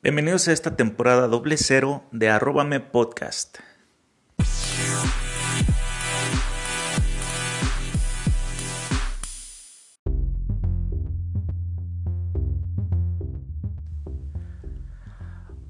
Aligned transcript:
Bienvenidos 0.00 0.46
a 0.46 0.52
esta 0.52 0.76
temporada 0.76 1.26
doble 1.26 1.56
cero 1.56 2.04
de 2.12 2.28
Arróbame 2.28 2.78
Podcast. 2.78 3.58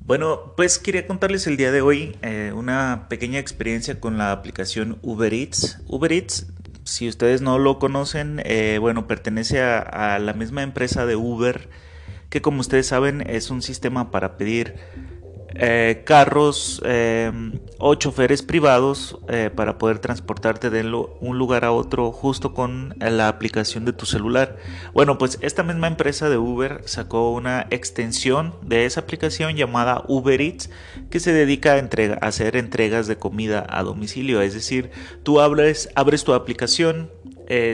Bueno, 0.00 0.52
pues 0.58 0.78
quería 0.78 1.06
contarles 1.06 1.46
el 1.46 1.56
día 1.56 1.72
de 1.72 1.80
hoy 1.80 2.18
eh, 2.20 2.52
una 2.54 3.06
pequeña 3.08 3.38
experiencia 3.38 3.98
con 3.98 4.18
la 4.18 4.32
aplicación 4.32 4.98
Uber 5.00 5.32
Eats. 5.32 5.80
Uber 5.86 6.12
Eats, 6.12 6.52
si 6.84 7.08
ustedes 7.08 7.40
no 7.40 7.58
lo 7.58 7.78
conocen, 7.78 8.42
eh, 8.44 8.76
bueno, 8.78 9.06
pertenece 9.06 9.62
a, 9.62 9.78
a 9.78 10.18
la 10.18 10.34
misma 10.34 10.62
empresa 10.62 11.06
de 11.06 11.16
Uber 11.16 11.70
que 12.30 12.42
como 12.42 12.60
ustedes 12.60 12.86
saben 12.86 13.22
es 13.28 13.50
un 13.50 13.62
sistema 13.62 14.10
para 14.10 14.36
pedir 14.36 14.76
eh, 15.54 16.02
carros 16.04 16.82
eh, 16.84 17.32
o 17.78 17.94
choferes 17.94 18.42
privados 18.42 19.18
eh, 19.28 19.50
para 19.54 19.78
poder 19.78 19.98
transportarte 19.98 20.68
de 20.68 20.84
un 21.20 21.38
lugar 21.38 21.64
a 21.64 21.72
otro 21.72 22.12
justo 22.12 22.52
con 22.52 22.94
la 23.00 23.28
aplicación 23.28 23.84
de 23.84 23.92
tu 23.92 24.04
celular. 24.04 24.56
Bueno, 24.92 25.16
pues 25.16 25.38
esta 25.40 25.62
misma 25.62 25.86
empresa 25.86 26.28
de 26.28 26.36
Uber 26.36 26.82
sacó 26.84 27.32
una 27.32 27.66
extensión 27.70 28.54
de 28.62 28.84
esa 28.84 29.00
aplicación 29.00 29.56
llamada 29.56 30.04
Uber 30.06 30.40
Eats 30.40 30.70
que 31.10 31.18
se 31.18 31.32
dedica 31.32 31.74
a, 31.74 32.26
hacer 32.26 32.56
entregas 32.56 33.06
de 33.06 33.16
comida 33.16 33.66
a 33.68 33.82
domicilio. 33.82 34.42
Es 34.42 34.52
decir, 34.52 34.90
tú 35.22 35.40
abres, 35.40 35.88
abres 35.94 36.24
tu 36.24 36.34
aplicación, 36.34 37.10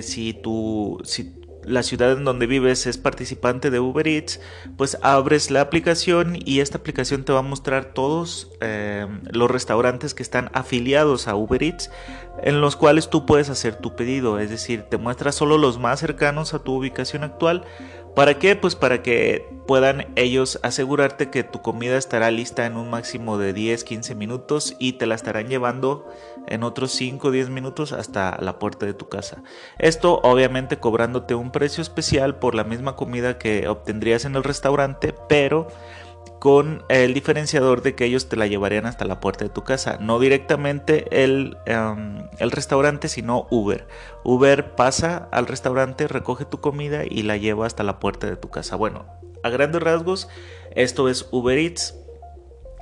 si, 0.00 0.32
tu, 0.34 1.00
si 1.02 1.34
la 1.66 1.82
ciudad 1.82 2.12
en 2.12 2.24
donde 2.24 2.46
vives 2.46 2.86
es 2.86 2.98
participante 2.98 3.70
de 3.70 3.80
Uber 3.80 4.06
Eats, 4.06 4.40
pues 4.76 4.98
abres 5.02 5.50
la 5.50 5.60
aplicación 5.60 6.36
y 6.44 6.60
esta 6.60 6.78
aplicación 6.78 7.24
te 7.24 7.32
va 7.32 7.40
a 7.40 7.42
mostrar 7.42 7.86
todos 7.86 8.50
eh, 8.60 9.06
los 9.30 9.50
restaurantes 9.50 10.14
que 10.14 10.22
están 10.22 10.50
afiliados 10.52 11.28
a 11.28 11.36
Uber 11.36 11.62
Eats 11.62 11.90
en 12.42 12.60
los 12.60 12.76
cuales 12.76 13.10
tú 13.10 13.26
puedes 13.26 13.48
hacer 13.48 13.76
tu 13.76 13.96
pedido, 13.96 14.38
es 14.38 14.50
decir, 14.50 14.82
te 14.82 14.96
muestra 14.96 15.32
solo 15.32 15.58
los 15.58 15.78
más 15.78 16.00
cercanos 16.00 16.54
a 16.54 16.58
tu 16.58 16.74
ubicación 16.74 17.24
actual. 17.24 17.64
¿Para 18.14 18.38
qué? 18.38 18.54
Pues 18.54 18.76
para 18.76 19.02
que 19.02 19.48
puedan 19.66 20.06
ellos 20.14 20.60
asegurarte 20.62 21.30
que 21.30 21.42
tu 21.42 21.62
comida 21.62 21.96
estará 21.96 22.30
lista 22.30 22.64
en 22.64 22.76
un 22.76 22.88
máximo 22.88 23.38
de 23.38 23.52
10-15 23.52 24.14
minutos 24.14 24.76
y 24.78 24.94
te 24.94 25.06
la 25.06 25.16
estarán 25.16 25.48
llevando 25.48 26.08
en 26.46 26.62
otros 26.62 26.92
5 26.92 27.26
o 27.26 27.30
10 27.32 27.50
minutos 27.50 27.92
hasta 27.92 28.36
la 28.40 28.60
puerta 28.60 28.86
de 28.86 28.94
tu 28.94 29.08
casa. 29.08 29.42
Esto 29.78 30.20
obviamente 30.22 30.78
cobrándote 30.78 31.34
un 31.34 31.50
precio 31.50 31.82
especial 31.82 32.36
por 32.36 32.54
la 32.54 32.62
misma 32.62 32.94
comida 32.94 33.36
que 33.36 33.66
obtendrías 33.66 34.24
en 34.24 34.36
el 34.36 34.44
restaurante, 34.44 35.12
pero 35.28 35.66
con 36.44 36.84
el 36.90 37.14
diferenciador 37.14 37.80
de 37.80 37.94
que 37.94 38.04
ellos 38.04 38.28
te 38.28 38.36
la 38.36 38.46
llevarían 38.46 38.84
hasta 38.84 39.06
la 39.06 39.18
puerta 39.18 39.46
de 39.46 39.48
tu 39.48 39.64
casa. 39.64 39.96
No 39.98 40.18
directamente 40.18 41.24
el, 41.24 41.56
em, 41.64 42.28
el, 42.38 42.50
restaurante, 42.50 43.08
sino 43.08 43.46
Uber. 43.48 43.88
Uber 44.24 44.74
pasa 44.74 45.26
al 45.32 45.46
restaurante, 45.46 46.06
recoge 46.06 46.44
tu 46.44 46.60
comida 46.60 47.04
y 47.08 47.22
la 47.22 47.38
lleva 47.38 47.64
hasta 47.64 47.82
la 47.82 47.98
puerta 47.98 48.26
de 48.26 48.36
tu 48.36 48.50
casa. 48.50 48.76
Bueno, 48.76 49.06
a 49.42 49.48
grandes 49.48 49.82
rasgos, 49.82 50.28
esto 50.74 51.08
es 51.08 51.28
Uber 51.30 51.56
Eats. 51.56 51.94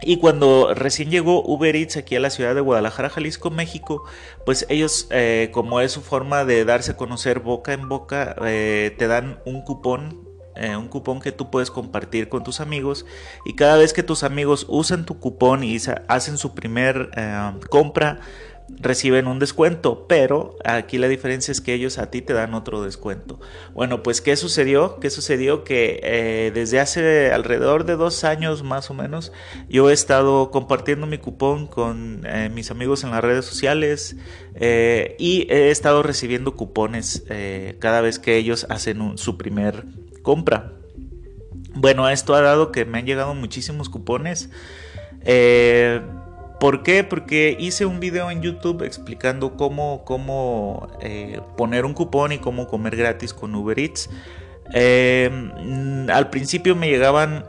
Y 0.02 0.16
cuando 0.16 0.74
recién 0.74 1.12
llegó 1.12 1.44
Uber 1.44 1.76
Eats 1.76 1.96
aquí 1.96 2.16
a 2.16 2.20
la 2.20 2.30
ciudad 2.30 2.56
de 2.56 2.62
Guadalajara, 2.62 3.10
Jalisco, 3.10 3.52
México, 3.52 4.02
pues 4.44 4.66
ellos, 4.70 5.06
eh, 5.10 5.50
como 5.52 5.80
es 5.80 5.92
su 5.92 6.00
forma 6.00 6.44
de 6.44 6.64
darse 6.64 6.90
a 6.90 6.96
conocer 6.96 7.38
boca 7.38 7.74
en 7.74 7.88
boca, 7.88 8.34
eh, 8.44 8.92
te 8.98 9.06
dan 9.06 9.38
un 9.44 9.62
cupón, 9.62 10.31
eh, 10.56 10.76
un 10.76 10.88
cupón 10.88 11.20
que 11.20 11.32
tú 11.32 11.50
puedes 11.50 11.70
compartir 11.70 12.28
con 12.28 12.44
tus 12.44 12.60
amigos. 12.60 13.06
Y 13.44 13.54
cada 13.54 13.76
vez 13.76 13.92
que 13.92 14.02
tus 14.02 14.22
amigos 14.22 14.66
usan 14.68 15.06
tu 15.06 15.18
cupón 15.18 15.64
y 15.64 15.78
hacen 16.08 16.38
su 16.38 16.54
primer 16.54 17.10
compra, 17.70 18.20
reciben 18.80 19.26
un 19.26 19.38
descuento, 19.38 20.06
pero 20.08 20.56
aquí 20.64 20.98
la 20.98 21.08
diferencia 21.08 21.52
es 21.52 21.60
que 21.60 21.74
ellos 21.74 21.98
a 21.98 22.10
ti 22.10 22.22
te 22.22 22.32
dan 22.32 22.54
otro 22.54 22.82
descuento. 22.82 23.40
Bueno, 23.74 24.02
pues 24.02 24.20
¿qué 24.20 24.36
sucedió? 24.36 24.98
¿Qué 25.00 25.10
sucedió? 25.10 25.64
Que 25.64 26.00
eh, 26.02 26.52
desde 26.54 26.80
hace 26.80 27.32
alrededor 27.32 27.84
de 27.84 27.96
dos 27.96 28.24
años 28.24 28.62
más 28.62 28.90
o 28.90 28.94
menos, 28.94 29.32
yo 29.68 29.90
he 29.90 29.92
estado 29.92 30.50
compartiendo 30.50 31.06
mi 31.06 31.18
cupón 31.18 31.66
con 31.66 32.22
eh, 32.26 32.50
mis 32.52 32.70
amigos 32.70 33.04
en 33.04 33.10
las 33.10 33.22
redes 33.22 33.44
sociales 33.44 34.16
eh, 34.54 35.16
y 35.18 35.46
he 35.52 35.70
estado 35.70 36.02
recibiendo 36.02 36.54
cupones 36.56 37.24
cada 37.78 38.00
vez 38.00 38.18
que 38.18 38.36
ellos 38.36 38.66
hacen 38.68 39.16
su 39.18 39.36
primer 39.36 39.84
compra. 40.22 40.72
Bueno, 41.74 42.08
esto 42.08 42.34
ha 42.34 42.40
dado 42.40 42.72
que 42.72 42.84
me 42.84 42.98
han 42.98 43.06
llegado 43.06 43.34
muchísimos 43.34 43.88
cupones. 43.88 44.50
¿Por 46.62 46.84
qué? 46.84 47.02
Porque 47.02 47.56
hice 47.58 47.86
un 47.86 47.98
video 47.98 48.30
en 48.30 48.40
YouTube 48.40 48.84
explicando 48.84 49.56
cómo, 49.56 50.04
cómo 50.04 50.86
eh, 51.00 51.40
poner 51.56 51.84
un 51.84 51.92
cupón 51.92 52.30
y 52.30 52.38
cómo 52.38 52.68
comer 52.68 52.94
gratis 52.94 53.34
con 53.34 53.52
Uber 53.52 53.76
Eats. 53.80 54.08
Em, 54.72 56.08
al 56.08 56.30
principio 56.30 56.76
me 56.76 56.88
llegaban 56.88 57.44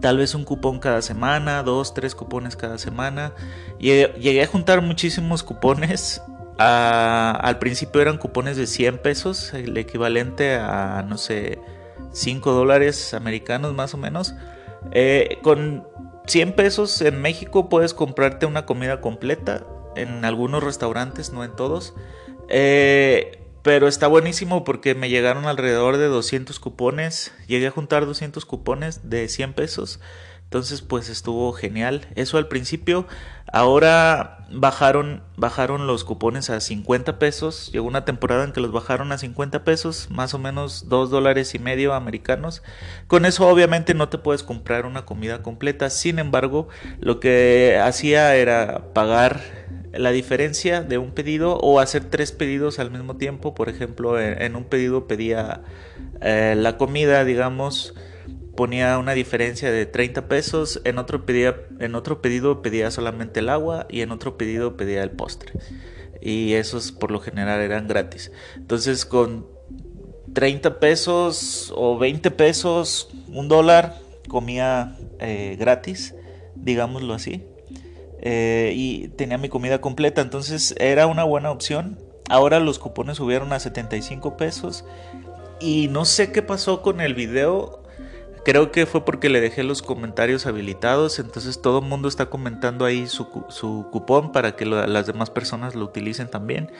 tal 0.00 0.16
vez 0.16 0.34
un 0.34 0.44
cupón 0.44 0.78
cada 0.78 1.02
semana, 1.02 1.62
dos, 1.62 1.92
tres 1.92 2.14
cupones 2.14 2.56
cada 2.56 2.78
semana. 2.78 3.34
Llegué 3.78 4.42
a 4.42 4.46
juntar 4.46 4.80
muchísimos 4.80 5.42
cupones. 5.42 6.22
Al 6.58 7.58
principio 7.58 8.00
eran 8.00 8.18
cupones 8.18 8.56
de 8.56 8.66
100 8.66 8.98
pesos, 8.98 9.54
el 9.54 9.76
equivalente 9.76 10.56
a, 10.56 11.04
no 11.08 11.18
sé, 11.18 11.58
5 12.12 12.52
dólares 12.52 13.14
americanos 13.14 13.74
más 13.74 13.94
o 13.94 13.96
menos. 13.96 14.34
Eh, 14.92 15.38
con 15.42 15.86
100 16.26 16.54
pesos 16.54 17.00
en 17.00 17.20
México 17.20 17.68
puedes 17.68 17.94
comprarte 17.94 18.46
una 18.46 18.66
comida 18.66 19.00
completa 19.00 19.66
en 19.96 20.24
algunos 20.24 20.62
restaurantes, 20.62 21.32
no 21.32 21.44
en 21.44 21.54
todos. 21.56 21.94
Eh, 22.48 23.38
pero 23.62 23.86
está 23.86 24.08
buenísimo 24.08 24.64
porque 24.64 24.94
me 24.94 25.08
llegaron 25.08 25.46
alrededor 25.46 25.96
de 25.96 26.06
200 26.06 26.58
cupones. 26.58 27.32
Llegué 27.46 27.68
a 27.68 27.70
juntar 27.70 28.06
200 28.06 28.44
cupones 28.44 29.08
de 29.08 29.28
100 29.28 29.54
pesos. 29.54 30.00
Entonces, 30.52 30.82
pues 30.82 31.08
estuvo 31.08 31.50
genial. 31.54 32.06
Eso 32.14 32.36
al 32.36 32.46
principio. 32.46 33.06
Ahora 33.50 34.44
bajaron, 34.52 35.22
bajaron 35.38 35.86
los 35.86 36.04
cupones 36.04 36.50
a 36.50 36.60
50 36.60 37.18
pesos. 37.18 37.70
Llegó 37.72 37.86
una 37.86 38.04
temporada 38.04 38.44
en 38.44 38.52
que 38.52 38.60
los 38.60 38.70
bajaron 38.70 39.12
a 39.12 39.18
50 39.18 39.64
pesos, 39.64 40.08
más 40.10 40.34
o 40.34 40.38
menos 40.38 40.90
2 40.90 41.08
dólares 41.08 41.54
y 41.54 41.58
medio 41.58 41.94
americanos. 41.94 42.62
Con 43.06 43.24
eso 43.24 43.48
obviamente 43.48 43.94
no 43.94 44.10
te 44.10 44.18
puedes 44.18 44.42
comprar 44.42 44.84
una 44.84 45.06
comida 45.06 45.40
completa. 45.40 45.88
Sin 45.88 46.18
embargo, 46.18 46.68
lo 47.00 47.18
que 47.18 47.80
hacía 47.82 48.36
era 48.36 48.92
pagar 48.92 49.40
la 49.94 50.10
diferencia 50.10 50.82
de 50.82 50.98
un 50.98 51.12
pedido 51.12 51.56
o 51.56 51.80
hacer 51.80 52.04
tres 52.04 52.30
pedidos 52.30 52.78
al 52.78 52.90
mismo 52.90 53.16
tiempo. 53.16 53.54
Por 53.54 53.70
ejemplo, 53.70 54.20
en, 54.20 54.54
un 54.54 54.64
pedido 54.64 55.06
pedía 55.06 55.62
eh, 56.20 56.56
la 56.58 56.76
comida, 56.76 57.24
digamos, 57.24 57.94
ponía 58.56 58.98
una 58.98 59.12
diferencia 59.12 59.70
de 59.70 59.86
30 59.86 60.28
pesos, 60.28 60.80
en 60.84 60.98
otro, 60.98 61.24
pedía, 61.24 61.56
en 61.80 61.94
otro 61.94 62.20
pedido 62.20 62.62
pedía 62.62 62.90
solamente 62.90 63.40
el 63.40 63.48
agua 63.48 63.86
y 63.88 64.02
en 64.02 64.10
otro 64.10 64.36
pedido 64.36 64.76
pedía 64.76 65.02
el 65.02 65.10
postre. 65.10 65.52
Y 66.20 66.54
esos 66.54 66.92
por 66.92 67.10
lo 67.10 67.20
general 67.20 67.60
eran 67.60 67.88
gratis. 67.88 68.30
Entonces 68.56 69.04
con 69.06 69.46
30 70.32 70.80
pesos 70.80 71.72
o 71.76 71.98
20 71.98 72.30
pesos, 72.30 73.10
un 73.28 73.48
dólar, 73.48 73.98
comía 74.28 74.96
eh, 75.18 75.56
gratis, 75.58 76.14
digámoslo 76.54 77.14
así. 77.14 77.44
Eh, 78.24 78.72
y 78.76 79.08
tenía 79.08 79.36
mi 79.36 79.48
comida 79.48 79.80
completa, 79.80 80.20
entonces 80.20 80.74
era 80.78 81.06
una 81.06 81.24
buena 81.24 81.50
opción. 81.50 81.98
Ahora 82.28 82.60
los 82.60 82.78
cupones 82.78 83.16
subieron 83.16 83.52
a 83.52 83.58
75 83.58 84.36
pesos. 84.36 84.84
Y 85.60 85.88
no 85.88 86.04
sé 86.04 86.32
qué 86.32 86.42
pasó 86.42 86.82
con 86.82 87.00
el 87.00 87.14
video 87.14 87.81
Creo 88.44 88.72
que 88.72 88.86
fue 88.86 89.04
porque 89.04 89.28
le 89.28 89.40
dejé 89.40 89.62
los 89.62 89.82
comentarios 89.82 90.46
habilitados, 90.46 91.20
entonces 91.20 91.62
todo 91.62 91.78
el 91.78 91.84
mundo 91.84 92.08
está 92.08 92.26
comentando 92.26 92.84
ahí 92.84 93.06
su, 93.06 93.28
cupón 93.28 94.32
para 94.32 94.56
que 94.56 94.66
las 94.66 95.06
demás 95.06 95.30
personas 95.30 95.76
lo 95.76 95.84
utilicen 95.84 96.28
también. 96.28 96.72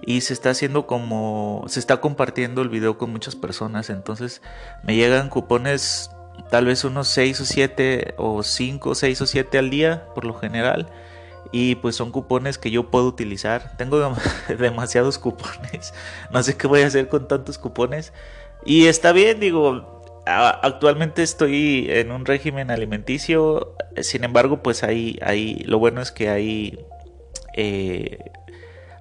Y 0.00 0.22
se 0.22 0.32
está 0.32 0.50
haciendo 0.50 0.86
como, 0.86 1.64
se 1.68 1.78
está 1.78 2.00
compartiendo 2.00 2.62
el 2.62 2.70
video 2.70 2.96
con 2.96 3.12
muchas 3.12 3.36
personas, 3.36 3.90
entonces 3.90 4.40
me 4.82 4.96
llegan 4.96 5.28
cupones 5.28 6.10
tal 6.48 6.64
vez 6.64 6.84
unos 6.84 7.08
6 7.08 7.40
o 7.42 7.44
7 7.44 8.14
o 8.16 8.42
5, 8.42 8.94
6 8.94 9.20
o 9.20 9.26
7 9.26 9.58
al 9.58 9.68
día 9.68 10.06
por 10.14 10.24
lo 10.24 10.34
general. 10.34 10.88
Y 11.52 11.74
pues 11.76 11.96
son 11.96 12.12
cupones 12.12 12.58
que 12.58 12.70
yo 12.70 12.90
puedo 12.90 13.06
utilizar. 13.06 13.76
Tengo 13.76 14.14
demasiados 14.58 15.18
cupones. 15.18 15.92
No 16.30 16.42
sé 16.42 16.56
qué 16.56 16.66
voy 16.66 16.82
a 16.82 16.86
hacer 16.86 17.08
con 17.08 17.28
tantos 17.28 17.58
cupones. 17.58 18.12
Y 18.64 18.86
está 18.86 19.12
bien, 19.12 19.40
digo, 19.40 19.99
actualmente 20.26 21.22
estoy 21.22 21.86
en 21.88 22.12
un 22.12 22.24
régimen 22.24 22.70
alimenticio, 22.70 23.74
sin 24.02 24.24
embargo, 24.24 24.62
pues 24.62 24.82
hay 24.82 25.64
lo 25.66 25.78
bueno 25.78 26.00
es 26.00 26.12
que 26.12 26.28
hay 26.28 26.78
eh, 27.56 28.18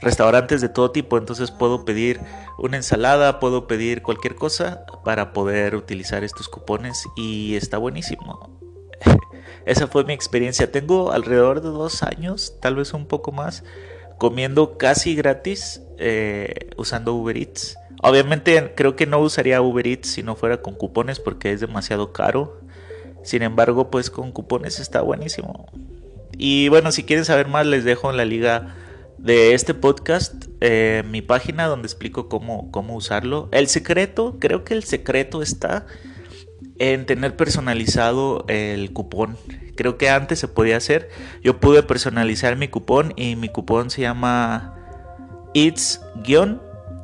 restaurantes 0.01 0.62
de 0.62 0.69
todo 0.69 0.92
tipo, 0.92 1.18
entonces 1.18 1.51
puedo 1.51 1.86
pedir 1.86 2.19
una 2.57 2.77
ensalada, 2.77 3.39
puedo 3.39 3.68
pedir 3.68 4.01
cualquier 4.01 4.36
cosa 4.36 4.86
para 5.04 5.33
poder 5.33 5.75
utilizar 5.75 6.24
estos 6.24 6.48
cupones 6.48 7.06
y 7.16 7.56
está 7.56 7.77
buenísimo. 7.77 8.60
esa 9.66 9.88
fue 9.88 10.04
mi 10.04 10.13
experiencia. 10.13 10.71
Tengo 10.71 11.12
alrededor 11.12 11.62
de 11.62 11.69
dos 11.69 12.04
años, 12.04 12.56
tal 12.62 12.75
vez 12.75 12.94
un 12.94 13.06
poco 13.07 13.31
más, 13.31 13.63
comiendo 14.18 14.77
casi 14.77 15.16
gratis 15.16 15.81
eh, 15.98 16.69
usando 16.77 17.13
Uber 17.13 17.38
Eats. 17.38 17.77
Obviamente 18.01 18.74
creo 18.75 18.96
que 18.96 19.06
no 19.06 19.19
usaría 19.19 19.62
Uber 19.62 19.86
Eats 19.86 20.07
si 20.10 20.24
no 20.24 20.36
fuera 20.36 20.62
con 20.62 20.75
cupones 20.75 21.19
porque 21.19 21.51
es 21.51 21.60
demasiado 21.60 22.13
caro. 22.13 22.62
Sin 23.24 23.42
embargo, 23.44 23.92
pues 23.92 24.10
con 24.10 24.31
cupones 24.31 24.80
está 24.80 25.01
buenísimo. 25.01 25.68
Y 26.38 26.69
bueno, 26.69 26.92
si 26.92 27.04
quieren 27.04 27.25
saber 27.25 27.48
más, 27.48 27.66
les 27.66 27.84
dejo 27.84 28.10
en 28.10 28.18
la 28.18 28.25
liga 28.25 28.75
de 29.18 29.54
este 29.54 29.74
podcast 29.74 30.46
eh, 30.62 31.04
mi 31.10 31.22
página 31.22 31.68
donde 31.68 31.88
explico 31.88 32.30
cómo, 32.30 32.72
cómo 32.72 32.96
usarlo. 32.96 33.50
El 33.51 33.68
secreto, 33.68 34.38
creo 34.40 34.63
que 34.63 34.74
el 34.74 34.86
secreto 34.86 35.42
está 35.42 35.86
en 36.78 37.06
tener 37.06 37.36
personalizado 37.36 38.45
el 38.48 38.94
cupón. 38.94 39.38
Creo 39.75 39.98
que 39.98 40.10
antes 40.10 40.40
se 40.40 40.48
podía 40.48 40.78
hacer. 40.78 41.10
Yo 41.44 41.60
pude 41.60 41.84
personalizar 41.84 42.56
mi 42.56 42.69
cupón 42.69 43.13
y 43.18 43.36
mi 43.36 43.50
cupón 43.50 43.90
se 43.90 44.02
llama 44.02 44.75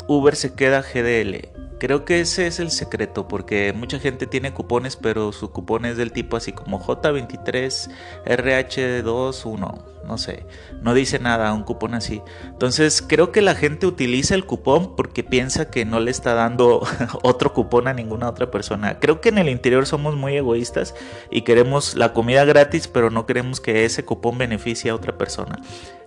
It's-Uber 0.05 0.35
se 0.35 0.53
queda 0.53 0.83
GDL. 0.83 1.49
Creo 1.79 2.05
que 2.05 2.21
ese 2.21 2.45
es 2.45 2.59
el 2.59 2.69
secreto 2.69 3.27
porque 3.27 3.73
mucha 3.73 3.99
gente 3.99 4.27
tiene 4.27 4.53
cupones 4.53 4.95
pero 4.95 5.31
su 5.31 5.51
cupón 5.51 5.85
es 5.85 5.97
del 5.97 6.11
tipo 6.11 6.37
así 6.37 6.51
como 6.51 6.79
J23 6.79 7.89
RH21, 8.25 9.94
no 10.05 10.17
sé, 10.17 10.45
no 10.81 10.93
dice 10.93 11.19
nada 11.19 11.53
un 11.53 11.63
cupón 11.63 11.93
así. 11.93 12.21
Entonces 12.45 13.03
creo 13.05 13.31
que 13.31 13.41
la 13.41 13.55
gente 13.55 13.87
utiliza 13.87 14.35
el 14.35 14.45
cupón 14.45 14.95
porque 14.95 15.23
piensa 15.23 15.69
que 15.69 15.85
no 15.85 15.99
le 15.99 16.11
está 16.11 16.33
dando 16.33 16.81
otro 17.23 17.53
cupón 17.53 17.87
a 17.87 17.93
ninguna 17.93 18.29
otra 18.29 18.51
persona. 18.51 18.99
Creo 18.99 19.21
que 19.21 19.29
en 19.29 19.37
el 19.37 19.49
interior 19.49 19.85
somos 19.85 20.15
muy 20.15 20.35
egoístas 20.35 20.95
y 21.31 21.41
queremos 21.41 21.95
la 21.95 22.13
comida 22.13 22.45
gratis 22.45 22.87
pero 22.87 23.09
no 23.09 23.25
queremos 23.25 23.61
que 23.61 23.85
ese 23.85 24.05
cupón 24.05 24.37
beneficie 24.37 24.91
a 24.91 24.95
otra 24.95 25.17
persona. 25.17 25.59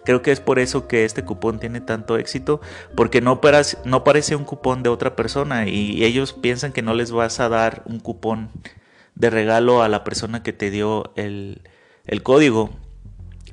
Creo 0.05 0.23
que 0.23 0.33
es 0.33 0.41
por 0.41 0.59
eso 0.59 0.89
que 0.89 1.05
este 1.05 1.25
cupón 1.25 1.59
tiene 1.61 1.83
tanto 1.83 2.17
éxito, 2.17 2.61
porque 2.97 3.21
no, 3.21 3.41
parece 3.43 4.37
un 4.37 4.45
cupón 4.45 4.83
de 4.83 4.89
otra 4.89 5.15
persona 5.17 5.67
y 5.67 6.03
ellos 6.03 6.33
piensan 6.33 6.73
que 6.73 6.81
no 6.81 6.95
les 6.95 7.13
vas 7.13 7.41
a 7.41 7.51
dar 7.51 7.83
un 7.85 8.01
cupón 8.01 8.51
de 9.15 9.29
regalo 9.29 9.83
a 9.83 9.89
la 9.89 10.05
persona 10.05 10.43
que 10.43 10.55
te 10.55 10.71
dio 10.71 11.13
el 11.15 11.61
código. 12.23 12.71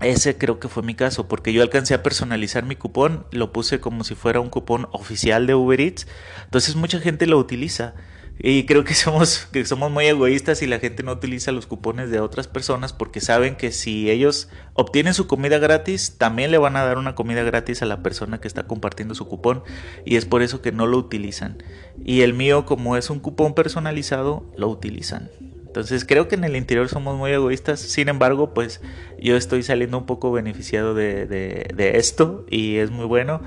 Ese 0.02 0.38
creo 0.38 0.60
que 0.60 0.68
fue 0.68 0.84
mi 0.84 0.94
caso, 0.94 1.28
porque 1.28 1.54
yo 1.54 1.62
alcancé 1.62 1.94
a 1.94 2.04
personalizar 2.04 2.66
mi 2.66 2.76
cupón, 2.76 3.26
lo 3.32 3.54
puse 3.54 3.80
como 3.80 4.04
si 4.04 4.14
fuera 4.16 4.42
un 4.42 4.50
cupón 4.50 4.88
oficial 4.92 5.48
de 5.48 5.56
Uber 5.56 5.80
Eats, 5.80 6.08
entonces 6.44 6.76
mucha 6.76 7.00
gente 7.00 7.28
lo 7.28 7.38
utiliza. 7.38 7.96
Y 8.38 8.66
creo 8.66 8.84
que 8.84 8.94
somos, 8.96 9.48
que 9.52 9.66
somos 9.66 9.92
muy 9.92 10.06
egoístas 10.06 10.62
y 10.62 10.68
la 10.68 10.80
gente 10.80 11.04
no 11.04 11.14
utiliza 11.14 11.54
los 11.54 11.68
cupones 11.68 12.10
de 12.10 12.20
otras 12.20 12.48
personas 12.48 12.92
porque 12.92 13.22
saben 13.22 13.56
que 13.56 13.72
si 13.72 14.10
ellos 14.12 14.50
obtienen 14.74 15.14
su 15.14 15.28
comida 15.28 15.58
gratis, 15.58 16.16
también 16.18 16.52
le 16.52 16.58
van 16.58 16.76
a 16.76 16.84
dar 16.84 16.98
una 16.98 17.16
comida 17.16 17.44
gratis 17.44 17.82
a 17.82 17.86
la 17.86 18.04
persona 18.04 18.42
que 18.42 18.48
está 18.48 18.68
compartiendo 18.68 19.16
su 19.16 19.28
cupón 19.28 19.64
y 20.04 20.18
es 20.18 20.26
por 20.26 20.42
eso 20.42 20.62
que 20.62 20.74
no 20.74 20.88
lo 20.88 20.98
utilizan. 20.98 21.64
Y 22.04 22.22
el 22.22 22.34
mío, 22.34 22.66
como 22.66 22.98
es 22.98 23.10
un 23.10 23.20
cupón 23.20 23.54
personalizado, 23.54 24.46
lo 24.58 24.68
utilizan. 24.68 25.30
Entonces 25.76 26.06
creo 26.06 26.30
que 26.30 26.36
en 26.36 26.46
el 26.46 26.56
interior 26.56 26.88
somos 26.88 27.18
muy 27.18 27.32
egoístas, 27.32 27.82
sin 27.82 28.08
embargo, 28.08 28.54
pues 28.54 28.80
yo 29.20 29.36
estoy 29.36 29.62
saliendo 29.62 29.98
un 29.98 30.06
poco 30.06 30.32
beneficiado 30.32 30.94
de, 30.94 31.92
esto 31.96 32.46
y 32.50 32.78
es 32.78 32.92
muy 32.92 33.04
bueno. 33.04 33.42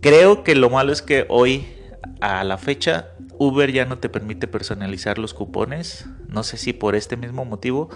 Creo 0.00 0.42
que 0.42 0.56
lo 0.56 0.68
malo 0.68 0.92
es 0.92 1.00
que 1.00 1.26
hoy, 1.28 1.64
a 2.20 2.42
la 2.42 2.58
fecha, 2.58 3.10
Uber 3.38 3.70
ya 3.70 3.84
no 3.84 3.98
te 3.98 4.08
permite 4.08 4.48
personalizar 4.48 5.18
los 5.18 5.32
cupones, 5.32 6.06
no 6.26 6.42
sé 6.42 6.56
si 6.56 6.72
por 6.72 6.96
este 6.96 7.16
mismo 7.16 7.44
motivo, 7.44 7.88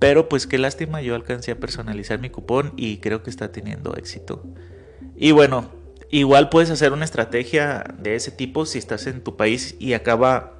pero 0.00 0.28
pues 0.28 0.48
qué 0.48 0.58
lástima, 0.58 1.02
yo 1.02 1.14
alcancé 1.14 1.52
a 1.52 1.60
personalizar 1.60 2.18
mi 2.18 2.30
cupón 2.30 2.72
y 2.76 2.96
creo 2.96 3.22
que 3.22 3.30
está 3.30 3.52
teniendo 3.52 3.94
éxito. 3.94 4.42
Y 5.14 5.30
bueno, 5.30 5.70
igual 6.10 6.48
puedes 6.48 6.70
hacer 6.70 6.92
una 6.92 7.04
estrategia 7.04 7.84
de 7.96 8.16
ese 8.16 8.32
tipo 8.32 8.66
si 8.66 8.78
estás 8.78 9.06
en 9.06 9.22
tu 9.22 9.36
país 9.36 9.76
y 9.78 9.92
acaba 9.92 10.59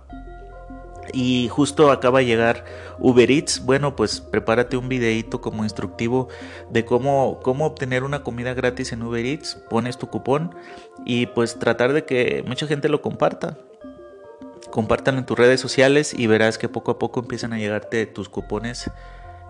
y 1.12 1.48
justo 1.48 1.90
acaba 1.90 2.20
de 2.20 2.26
llegar 2.26 2.64
Uber 2.98 3.30
Eats, 3.30 3.64
bueno, 3.64 3.96
pues 3.96 4.20
prepárate 4.20 4.76
un 4.76 4.88
videito 4.88 5.40
como 5.40 5.64
instructivo 5.64 6.28
de 6.70 6.84
cómo, 6.84 7.40
cómo 7.42 7.66
obtener 7.66 8.04
una 8.04 8.22
comida 8.22 8.54
gratis 8.54 8.92
en 8.92 9.02
Uber 9.02 9.24
Eats, 9.24 9.56
pones 9.68 9.98
tu 9.98 10.08
cupón 10.08 10.54
y 11.04 11.26
pues 11.26 11.58
tratar 11.58 11.92
de 11.92 12.04
que 12.04 12.44
mucha 12.46 12.66
gente 12.66 12.88
lo 12.88 13.02
comparta. 13.02 13.58
Compártanlo 14.70 15.20
en 15.20 15.26
tus 15.26 15.38
redes 15.38 15.60
sociales 15.60 16.14
y 16.16 16.26
verás 16.26 16.58
que 16.58 16.68
poco 16.68 16.92
a 16.92 16.98
poco 16.98 17.20
empiezan 17.20 17.52
a 17.52 17.58
llegarte 17.58 18.06
tus 18.06 18.28
cupones 18.28 18.90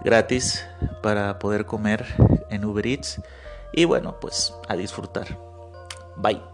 gratis 0.02 0.64
para 1.02 1.38
poder 1.38 1.66
comer 1.66 2.06
en 2.48 2.64
Uber 2.64 2.86
Eats. 2.86 3.20
Y 3.72 3.84
bueno, 3.84 4.18
pues 4.18 4.54
a 4.68 4.76
disfrutar. 4.76 5.38
Bye. 6.16 6.49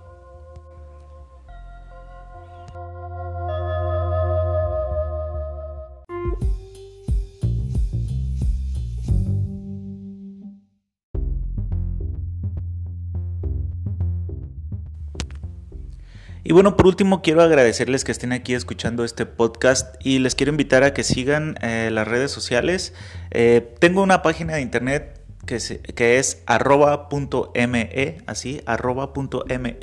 Y 16.48 16.52
bueno, 16.52 16.76
por 16.76 16.87
último 16.87 17.22
quiero 17.22 17.43
agradecerles 17.43 18.04
que 18.04 18.12
estén 18.12 18.32
aquí 18.32 18.54
escuchando 18.54 19.02
este 19.02 19.26
podcast 19.26 19.96
y 19.98 20.20
les 20.20 20.37
quiero 20.37 20.52
invitar 20.52 20.84
a 20.84 20.94
que 20.94 21.02
sigan 21.02 21.56
eh, 21.60 21.90
las 21.90 22.06
redes 22.06 22.31
sociales. 22.31 22.94
Eh, 23.32 23.75
tengo 23.81 24.00
una 24.00 24.22
página 24.22 24.54
de 24.54 24.60
internet 24.60 25.15
que, 25.46 26.19
es 26.19 26.43
arroba.me, 26.46 28.19
así, 28.26 28.60
arroba.me. 28.66 29.78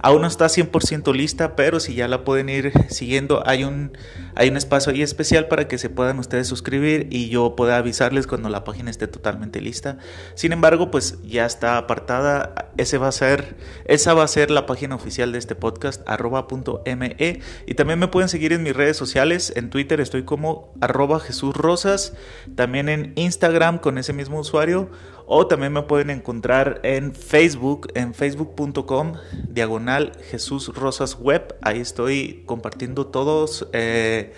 Aún 0.00 0.20
no 0.20 0.26
está 0.26 0.46
100% 0.46 1.14
lista, 1.14 1.56
pero 1.56 1.80
si 1.80 1.94
ya 1.94 2.08
la 2.08 2.24
pueden 2.24 2.50
ir 2.50 2.72
siguiendo, 2.90 3.42
hay 3.46 3.64
un, 3.64 3.96
hay 4.34 4.50
un 4.50 4.58
espacio 4.58 4.92
ahí 4.92 5.00
especial 5.00 5.48
para 5.48 5.66
que 5.66 5.78
se 5.78 5.88
puedan 5.88 6.18
ustedes 6.18 6.46
suscribir 6.46 7.08
y 7.10 7.30
yo 7.30 7.56
pueda 7.56 7.78
avisarles 7.78 8.26
cuando 8.26 8.50
la 8.50 8.64
página 8.64 8.90
esté 8.90 9.06
totalmente 9.06 9.62
lista. 9.62 9.96
Sin 10.34 10.52
embargo, 10.52 10.90
pues 10.90 11.18
ya 11.22 11.46
está 11.46 11.78
apartada. 11.78 12.70
Ese 12.76 12.98
va 12.98 13.08
a 13.08 13.12
ser, 13.12 13.56
esa 13.86 14.12
va 14.12 14.24
a 14.24 14.28
ser 14.28 14.50
la 14.50 14.66
página 14.66 14.94
oficial 14.94 15.32
de 15.32 15.38
este 15.38 15.54
podcast, 15.54 16.02
arroba.me. 16.06 17.40
Y 17.66 17.74
también 17.74 17.98
me 17.98 18.08
pueden 18.08 18.28
seguir 18.28 18.52
en 18.52 18.62
mis 18.62 18.76
redes 18.76 18.98
sociales. 18.98 19.54
En 19.56 19.70
Twitter 19.70 20.02
estoy 20.02 20.24
como 20.24 20.74
arroba 20.82 21.18
Jesús 21.18 21.54
Rosas. 21.54 22.12
También 22.56 22.90
en 22.90 23.12
Instagram 23.16 23.78
con 23.78 23.96
ese 23.96 24.12
mismo 24.12 24.38
usuario 24.38 24.90
o 25.26 25.46
también 25.46 25.72
me 25.72 25.82
pueden 25.82 26.10
encontrar 26.10 26.80
en 26.82 27.14
Facebook, 27.14 27.88
en 27.94 28.14
facebook.com, 28.14 29.14
diagonal 29.48 30.12
Jesús 30.30 30.72
Rosas 30.74 31.18
Web. 31.18 31.56
Ahí 31.62 31.80
estoy 31.80 32.42
compartiendo 32.46 33.06
todos 33.06 33.66
eh, 33.72 34.32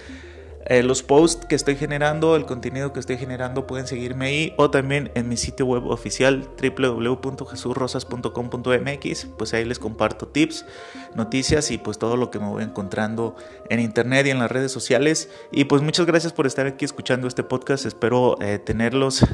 eh, 0.68 0.82
los 0.82 1.04
posts 1.04 1.46
que 1.46 1.54
estoy 1.54 1.76
generando, 1.76 2.34
el 2.34 2.44
contenido 2.44 2.92
que 2.92 2.98
estoy 2.98 3.18
generando, 3.18 3.68
pueden 3.68 3.86
seguirme 3.86 4.26
ahí. 4.26 4.52
O 4.56 4.68
también 4.70 5.12
en 5.14 5.28
mi 5.28 5.36
sitio 5.36 5.64
web 5.66 5.86
oficial 5.86 6.48
www.jesusrosas.com.mx. 6.60 9.26
Pues 9.38 9.54
ahí 9.54 9.64
les 9.64 9.78
comparto 9.78 10.26
tips, 10.26 10.66
noticias 11.14 11.70
y 11.70 11.78
pues 11.78 11.98
todo 11.98 12.16
lo 12.16 12.32
que 12.32 12.40
me 12.40 12.48
voy 12.48 12.64
encontrando 12.64 13.36
en 13.70 13.78
internet 13.80 14.26
y 14.26 14.30
en 14.30 14.40
las 14.40 14.50
redes 14.50 14.72
sociales. 14.72 15.30
Y 15.52 15.62
pues 15.64 15.82
muchas 15.82 16.06
gracias 16.06 16.32
por 16.32 16.48
estar 16.48 16.66
aquí 16.66 16.84
escuchando 16.84 17.28
este 17.28 17.44
podcast. 17.44 17.86
Espero 17.86 18.36
eh, 18.40 18.58
tenerlos 18.58 19.24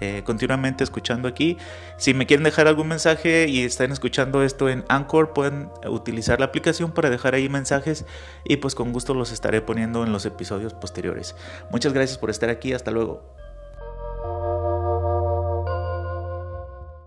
eh, 0.00 0.22
continuamente 0.24 0.84
escuchando 0.84 1.28
aquí. 1.28 1.56
Si 1.96 2.14
me 2.14 2.26
quieren 2.26 2.44
dejar 2.44 2.66
algún 2.66 2.88
mensaje 2.88 3.48
y 3.48 3.64
están 3.64 3.92
escuchando 3.92 4.42
esto 4.42 4.68
en 4.68 4.84
Anchor, 4.88 5.32
pueden 5.32 5.68
utilizar 5.86 6.40
la 6.40 6.46
aplicación 6.46 6.92
para 6.92 7.10
dejar 7.10 7.34
ahí 7.34 7.48
mensajes 7.48 8.04
y 8.44 8.56
pues 8.56 8.74
con 8.74 8.92
gusto 8.92 9.14
los 9.14 9.32
estaré 9.32 9.60
poniendo 9.60 10.04
en 10.04 10.12
los 10.12 10.26
episodios 10.26 10.74
posteriores. 10.74 11.36
Muchas 11.70 11.92
gracias 11.92 12.18
por 12.18 12.30
estar 12.30 12.50
aquí, 12.50 12.72
hasta 12.72 12.90
luego. 12.90 13.43